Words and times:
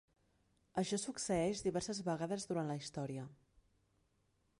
Això 0.81 0.97
succeeix 1.01 1.61
diverses 1.67 1.99
vegades 2.07 2.47
durant 2.53 2.71
la 2.73 2.79
història. 2.81 3.27